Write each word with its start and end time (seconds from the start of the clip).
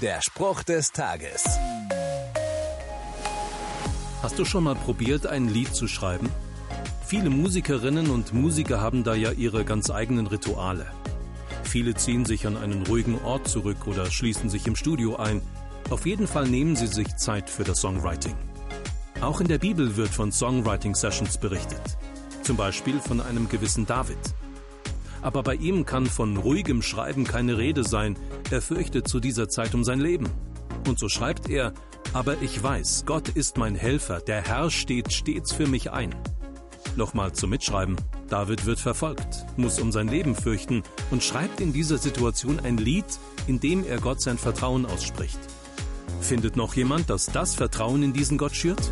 Der 0.00 0.22
Spruch 0.22 0.62
des 0.62 0.92
Tages. 0.92 1.44
Hast 4.22 4.38
du 4.38 4.46
schon 4.46 4.64
mal 4.64 4.74
probiert, 4.74 5.26
ein 5.26 5.48
Lied 5.48 5.74
zu 5.74 5.88
schreiben? 5.88 6.30
Viele 7.04 7.28
Musikerinnen 7.28 8.08
und 8.08 8.32
Musiker 8.32 8.80
haben 8.80 9.04
da 9.04 9.14
ja 9.14 9.32
ihre 9.32 9.66
ganz 9.66 9.90
eigenen 9.90 10.26
Rituale. 10.26 10.86
Viele 11.64 11.94
ziehen 11.94 12.24
sich 12.24 12.46
an 12.46 12.56
einen 12.56 12.86
ruhigen 12.86 13.20
Ort 13.24 13.46
zurück 13.46 13.86
oder 13.86 14.10
schließen 14.10 14.48
sich 14.48 14.66
im 14.66 14.74
Studio 14.74 15.16
ein. 15.16 15.42
Auf 15.90 16.06
jeden 16.06 16.26
Fall 16.26 16.48
nehmen 16.48 16.76
sie 16.76 16.86
sich 16.86 17.14
Zeit 17.16 17.50
für 17.50 17.64
das 17.64 17.82
Songwriting. 17.82 18.36
Auch 19.20 19.42
in 19.42 19.48
der 19.48 19.58
Bibel 19.58 19.96
wird 19.96 20.08
von 20.08 20.32
Songwriting-Sessions 20.32 21.36
berichtet. 21.36 21.98
Zum 22.42 22.56
Beispiel 22.56 23.00
von 23.00 23.20
einem 23.20 23.50
gewissen 23.50 23.84
David. 23.84 24.16
Aber 25.22 25.42
bei 25.42 25.54
ihm 25.54 25.84
kann 25.84 26.06
von 26.06 26.36
ruhigem 26.36 26.82
Schreiben 26.82 27.24
keine 27.24 27.58
Rede 27.58 27.84
sein. 27.84 28.16
Er 28.50 28.62
fürchtet 28.62 29.08
zu 29.08 29.20
dieser 29.20 29.48
Zeit 29.48 29.74
um 29.74 29.84
sein 29.84 30.00
Leben. 30.00 30.28
Und 30.88 30.98
so 30.98 31.08
schreibt 31.08 31.48
er, 31.48 31.74
aber 32.12 32.40
ich 32.42 32.62
weiß, 32.62 33.04
Gott 33.06 33.28
ist 33.28 33.56
mein 33.56 33.74
Helfer, 33.74 34.20
der 34.20 34.42
Herr 34.42 34.70
steht 34.70 35.12
stets 35.12 35.52
für 35.52 35.66
mich 35.66 35.92
ein. 35.92 36.14
Nochmal 36.96 37.32
zum 37.32 37.50
Mitschreiben. 37.50 37.96
David 38.28 38.66
wird 38.66 38.80
verfolgt, 38.80 39.46
muss 39.56 39.78
um 39.78 39.92
sein 39.92 40.08
Leben 40.08 40.34
fürchten 40.34 40.82
und 41.10 41.22
schreibt 41.22 41.60
in 41.60 41.72
dieser 41.72 41.98
Situation 41.98 42.60
ein 42.60 42.78
Lied, 42.78 43.04
in 43.46 43.60
dem 43.60 43.84
er 43.86 43.98
Gott 43.98 44.20
sein 44.20 44.38
Vertrauen 44.38 44.86
ausspricht. 44.86 45.38
Findet 46.20 46.56
noch 46.56 46.74
jemand, 46.74 47.10
dass 47.10 47.26
das 47.26 47.54
Vertrauen 47.54 48.02
in 48.02 48.12
diesen 48.12 48.38
Gott 48.38 48.54
schürt? 48.54 48.90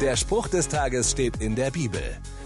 Der 0.00 0.16
Spruch 0.16 0.48
des 0.48 0.68
Tages 0.68 1.12
steht 1.12 1.38
in 1.38 1.54
der 1.54 1.70
Bibel. 1.70 2.02